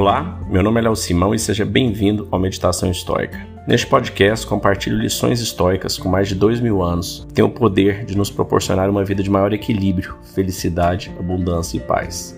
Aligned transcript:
Olá, 0.00 0.40
meu 0.48 0.62
nome 0.62 0.80
é 0.80 0.84
Léo 0.84 0.96
Simão 0.96 1.34
e 1.34 1.38
seja 1.38 1.62
bem-vindo 1.62 2.26
ao 2.30 2.40
Meditação 2.40 2.90
Estoica. 2.90 3.38
Neste 3.68 3.86
podcast, 3.86 4.46
compartilho 4.46 4.96
lições 4.96 5.42
estoicas 5.42 5.98
com 5.98 6.08
mais 6.08 6.26
de 6.26 6.34
dois 6.34 6.58
mil 6.58 6.82
anos 6.82 7.26
que 7.28 7.34
têm 7.34 7.44
o 7.44 7.50
poder 7.50 8.06
de 8.06 8.16
nos 8.16 8.30
proporcionar 8.30 8.88
uma 8.88 9.04
vida 9.04 9.22
de 9.22 9.28
maior 9.28 9.52
equilíbrio, 9.52 10.16
felicidade, 10.34 11.12
abundância 11.18 11.76
e 11.76 11.80
paz. 11.80 12.34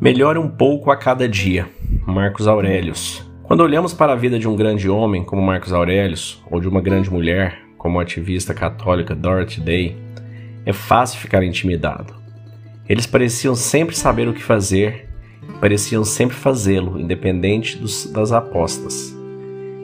Melhore 0.00 0.38
um 0.38 0.48
pouco 0.48 0.92
a 0.92 0.96
cada 0.96 1.28
dia. 1.28 1.68
Marcos 2.06 2.46
Aurelius. 2.46 3.28
Quando 3.42 3.62
olhamos 3.62 3.92
para 3.92 4.12
a 4.12 4.16
vida 4.16 4.38
de 4.38 4.46
um 4.46 4.54
grande 4.54 4.88
homem 4.88 5.24
como 5.24 5.42
Marcos 5.42 5.72
Aurelius 5.72 6.40
ou 6.48 6.60
de 6.60 6.68
uma 6.68 6.80
grande 6.80 7.10
mulher 7.10 7.58
como 7.76 7.98
a 7.98 8.02
ativista 8.02 8.54
católica 8.54 9.16
Dorothy 9.16 9.60
Day, 9.60 10.07
é 10.68 10.72
fácil 10.74 11.18
ficar 11.18 11.42
intimidado. 11.42 12.14
Eles 12.86 13.06
pareciam 13.06 13.54
sempre 13.54 13.96
saber 13.96 14.28
o 14.28 14.34
que 14.34 14.42
fazer, 14.42 15.08
pareciam 15.62 16.04
sempre 16.04 16.36
fazê-lo, 16.36 17.00
independente 17.00 17.78
dos, 17.78 18.04
das 18.12 18.32
apostas. 18.32 19.16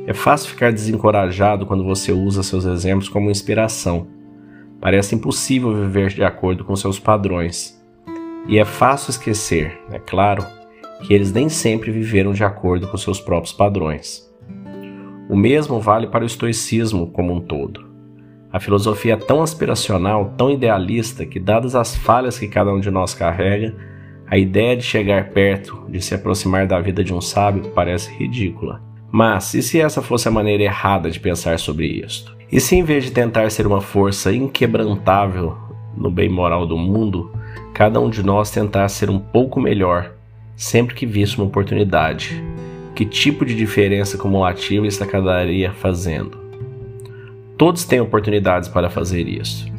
É 0.06 0.12
fácil 0.12 0.50
ficar 0.50 0.70
desencorajado 0.70 1.64
quando 1.64 1.82
você 1.82 2.12
usa 2.12 2.42
seus 2.42 2.66
exemplos 2.66 3.08
como 3.08 3.30
inspiração. 3.30 4.08
Parece 4.78 5.14
impossível 5.14 5.74
viver 5.74 6.10
de 6.10 6.22
acordo 6.22 6.66
com 6.66 6.76
seus 6.76 6.98
padrões. 6.98 7.82
E 8.46 8.58
é 8.58 8.64
fácil 8.66 9.08
esquecer, 9.08 9.80
é 9.90 9.98
claro, 9.98 10.44
que 11.02 11.14
eles 11.14 11.32
nem 11.32 11.48
sempre 11.48 11.90
viveram 11.90 12.34
de 12.34 12.44
acordo 12.44 12.88
com 12.88 12.98
seus 12.98 13.18
próprios 13.18 13.54
padrões. 13.54 14.30
O 15.30 15.34
mesmo 15.36 15.80
vale 15.80 16.08
para 16.08 16.24
o 16.24 16.26
estoicismo 16.26 17.06
como 17.06 17.32
um 17.32 17.40
todo. 17.40 17.93
A 18.54 18.60
filosofia 18.60 19.14
é 19.14 19.16
tão 19.16 19.42
aspiracional, 19.42 20.32
tão 20.38 20.48
idealista, 20.48 21.26
que, 21.26 21.40
dadas 21.40 21.74
as 21.74 21.96
falhas 21.96 22.38
que 22.38 22.46
cada 22.46 22.72
um 22.72 22.78
de 22.78 22.88
nós 22.88 23.12
carrega, 23.12 23.74
a 24.28 24.38
ideia 24.38 24.76
de 24.76 24.84
chegar 24.84 25.30
perto, 25.30 25.84
de 25.88 26.00
se 26.00 26.14
aproximar 26.14 26.64
da 26.64 26.78
vida 26.78 27.02
de 27.02 27.12
um 27.12 27.20
sábio, 27.20 27.72
parece 27.74 28.14
ridícula. 28.14 28.80
Mas, 29.10 29.54
e 29.54 29.60
se 29.60 29.80
essa 29.80 30.00
fosse 30.00 30.28
a 30.28 30.30
maneira 30.30 30.62
errada 30.62 31.10
de 31.10 31.18
pensar 31.18 31.58
sobre 31.58 31.88
isto? 31.88 32.36
E 32.48 32.60
se, 32.60 32.76
em 32.76 32.84
vez 32.84 33.02
de 33.02 33.10
tentar 33.10 33.50
ser 33.50 33.66
uma 33.66 33.80
força 33.80 34.32
inquebrantável 34.32 35.58
no 35.96 36.08
bem 36.08 36.28
moral 36.28 36.64
do 36.64 36.78
mundo, 36.78 37.32
cada 37.72 38.00
um 38.00 38.08
de 38.08 38.22
nós 38.22 38.52
tentasse 38.52 38.98
ser 38.98 39.10
um 39.10 39.18
pouco 39.18 39.60
melhor 39.60 40.12
sempre 40.54 40.94
que 40.94 41.06
visse 41.06 41.38
uma 41.38 41.46
oportunidade? 41.46 42.40
Que 42.94 43.04
tipo 43.04 43.44
de 43.44 43.56
diferença 43.56 44.16
cumulativa 44.16 44.86
isso 44.86 45.02
acabaria 45.02 45.72
fazendo? 45.72 46.43
Todos 47.56 47.84
têm 47.84 48.00
oportunidades 48.00 48.68
para 48.68 48.90
fazer 48.90 49.28
isso. 49.28 49.72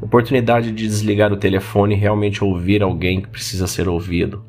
Oportunidade 0.00 0.72
de 0.72 0.86
desligar 0.86 1.30
o 1.30 1.36
telefone 1.36 1.94
e 1.94 1.98
realmente 1.98 2.42
ouvir 2.42 2.82
alguém 2.82 3.20
que 3.20 3.28
precisa 3.28 3.66
ser 3.66 3.86
ouvido. 3.86 4.42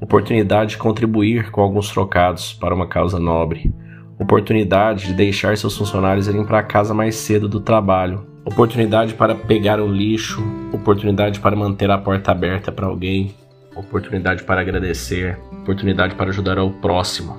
Oportunidade 0.00 0.70
de 0.70 0.78
contribuir 0.78 1.50
com 1.52 1.60
alguns 1.60 1.88
trocados 1.90 2.52
para 2.52 2.74
uma 2.74 2.88
causa 2.88 3.20
nobre. 3.20 3.72
Oportunidade 4.18 5.06
de 5.06 5.12
deixar 5.12 5.56
seus 5.56 5.76
funcionários 5.76 6.26
irem 6.26 6.44
para 6.44 6.62
casa 6.64 6.92
mais 6.92 7.14
cedo 7.14 7.48
do 7.48 7.60
trabalho. 7.60 8.26
Oportunidade 8.44 9.14
para 9.14 9.34
pegar 9.34 9.80
o 9.80 9.86
lixo. 9.86 10.42
Oportunidade 10.72 11.38
para 11.38 11.54
manter 11.54 11.90
a 11.90 11.98
porta 11.98 12.32
aberta 12.32 12.72
para 12.72 12.86
alguém. 12.86 13.34
Oportunidade 13.76 14.42
para 14.42 14.62
agradecer. 14.62 15.38
Oportunidade 15.62 16.16
para 16.16 16.30
ajudar 16.30 16.58
ao 16.58 16.70
próximo. 16.70 17.36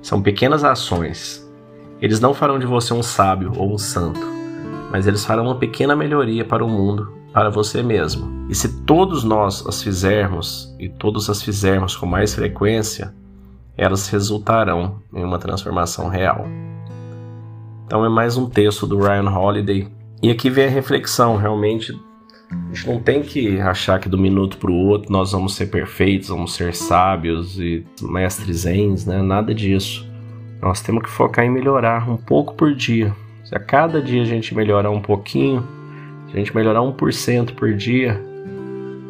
São 0.00 0.22
pequenas 0.22 0.62
ações 0.62 1.45
eles 2.00 2.20
não 2.20 2.34
farão 2.34 2.58
de 2.58 2.66
você 2.66 2.92
um 2.92 3.02
sábio 3.02 3.52
ou 3.56 3.72
um 3.72 3.78
santo, 3.78 4.20
mas 4.90 5.06
eles 5.06 5.24
farão 5.24 5.44
uma 5.44 5.56
pequena 5.56 5.96
melhoria 5.96 6.44
para 6.44 6.64
o 6.64 6.68
mundo, 6.68 7.12
para 7.32 7.48
você 7.48 7.82
mesmo. 7.82 8.46
E 8.48 8.54
se 8.54 8.82
todos 8.82 9.24
nós 9.24 9.66
as 9.66 9.82
fizermos 9.82 10.74
e 10.78 10.88
todos 10.88 11.30
as 11.30 11.42
fizermos 11.42 11.96
com 11.96 12.06
mais 12.06 12.34
frequência, 12.34 13.14
elas 13.76 14.08
resultarão 14.08 15.02
em 15.12 15.24
uma 15.24 15.38
transformação 15.38 16.08
real. 16.08 16.46
Então 17.86 18.04
é 18.04 18.08
mais 18.08 18.36
um 18.36 18.48
texto 18.48 18.86
do 18.86 18.98
Ryan 18.98 19.30
Holiday. 19.30 19.88
E 20.22 20.30
aqui 20.30 20.50
vem 20.50 20.66
a 20.66 20.70
reflexão, 20.70 21.36
realmente 21.36 21.98
a 22.50 22.74
gente 22.74 22.86
não 22.86 23.00
tem 23.00 23.22
que 23.22 23.60
achar 23.60 23.98
que 23.98 24.08
do 24.08 24.16
minuto 24.16 24.56
para 24.58 24.70
o 24.70 24.86
outro 24.86 25.10
nós 25.10 25.32
vamos 25.32 25.54
ser 25.54 25.66
perfeitos, 25.66 26.28
vamos 26.28 26.54
ser 26.54 26.74
sábios 26.74 27.58
e 27.58 27.84
mestres 28.00 28.58
zens, 28.58 29.04
né? 29.04 29.20
Nada 29.20 29.54
disso. 29.54 30.06
Nós 30.60 30.80
temos 30.80 31.02
que 31.02 31.10
focar 31.10 31.44
em 31.44 31.50
melhorar 31.50 32.08
um 32.08 32.16
pouco 32.16 32.54
por 32.54 32.74
dia. 32.74 33.14
Se 33.44 33.54
a 33.54 33.60
cada 33.60 34.00
dia 34.00 34.22
a 34.22 34.24
gente 34.24 34.54
melhorar 34.54 34.90
um 34.90 35.00
pouquinho, 35.00 35.62
se 36.26 36.32
a 36.34 36.38
gente 36.38 36.54
melhorar 36.54 36.80
1% 36.80 37.54
por 37.54 37.72
dia, 37.74 38.20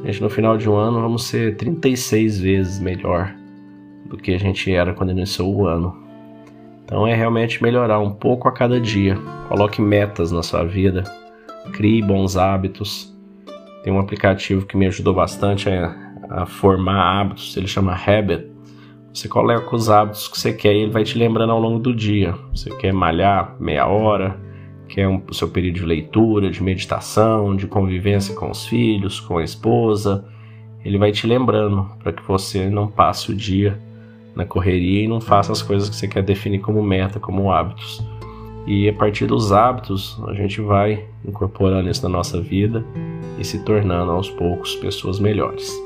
a 0.03 0.07
gente 0.07 0.21
no 0.21 0.29
final 0.29 0.59
de 0.59 0.69
um 0.69 0.77
ano 0.77 1.01
vamos 1.01 1.25
ser 1.25 1.57
36 1.57 2.41
vezes 2.41 2.81
melhor 2.81 3.35
do 4.05 4.17
que 4.17 4.35
a 4.35 4.39
gente 4.39 4.71
era 4.73 4.93
quando 4.93 5.11
iniciou 5.11 5.55
o 5.55 5.67
ano. 5.67 5.97
Então 6.85 7.07
é 7.07 7.15
realmente 7.15 7.63
melhorar 7.63 7.99
um 7.99 8.11
pouco 8.11 8.49
a 8.49 8.53
cada 8.53 8.81
dia. 8.81 9.17
Coloque 9.49 9.81
metas 9.81 10.31
na 10.31 10.43
sua 10.43 10.65
vida, 10.65 11.03
crie 11.73 12.03
bons 12.03 12.37
hábitos. 12.37 13.15
Tem 13.83 13.93
um 13.93 13.99
aplicativo 13.99 14.67
que 14.67 14.77
me 14.77 14.87
ajudou 14.87 15.15
bastante 15.15 15.69
a, 15.69 15.97
a 16.29 16.47
formar 16.47 17.21
hábitos, 17.21 17.57
ele 17.57 17.67
chama 17.67 17.93
Habit 17.95 18.56
você 19.17 19.29
coloca 19.29 19.75
os 19.75 19.89
hábitos 19.89 20.29
que 20.29 20.39
você 20.39 20.53
quer 20.53 20.75
e 20.75 20.83
ele 20.83 20.91
vai 20.91 21.03
te 21.03 21.17
lembrando 21.17 21.51
ao 21.51 21.59
longo 21.59 21.79
do 21.79 21.95
dia. 21.95 22.35
Você 22.55 22.69
quer 22.77 22.93
malhar 22.93 23.57
meia 23.59 23.87
hora, 23.87 24.39
quer 24.89 25.09
um, 25.09 25.23
o 25.27 25.33
seu 25.33 25.49
período 25.49 25.77
de 25.77 25.87
leitura, 25.87 26.51
de 26.51 26.63
meditação, 26.63 27.57
de 27.57 27.67
convivência 27.67 28.35
com 28.35 28.51
os 28.51 28.67
filhos, 28.67 29.19
com 29.19 29.39
a 29.39 29.43
esposa. 29.43 30.23
Ele 30.85 30.99
vai 30.99 31.13
te 31.13 31.27
lembrando 31.27 31.91
para 32.03 32.13
que 32.13 32.23
você 32.23 32.69
não 32.69 32.89
passe 32.89 33.33
o 33.33 33.35
dia 33.35 33.81
na 34.35 34.45
correria 34.45 35.05
e 35.05 35.09
não 35.09 35.19
faça 35.21 35.51
as 35.51 35.63
coisas 35.63 35.89
que 35.89 35.97
você 35.97 36.07
quer 36.07 36.23
definir 36.23 36.59
como 36.59 36.83
meta, 36.83 37.19
como 37.19 37.51
hábitos. 37.51 38.07
E 38.67 38.87
a 38.87 38.93
partir 38.93 39.25
dos 39.25 39.51
hábitos, 39.51 40.23
a 40.29 40.35
gente 40.35 40.61
vai 40.61 41.07
incorporando 41.25 41.89
isso 41.89 42.03
na 42.03 42.11
nossa 42.11 42.39
vida 42.39 42.85
e 43.39 43.45
se 43.45 43.65
tornando 43.65 44.13
aos 44.13 44.29
poucos 44.29 44.75
pessoas 44.75 45.19
melhores. 45.19 45.86